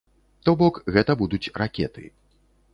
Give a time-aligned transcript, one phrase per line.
[0.47, 2.09] То бок, гэта будуць ракеты.